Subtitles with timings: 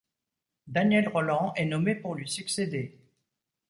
[0.65, 2.97] Daniel Rolland est nommé pour lui succéder.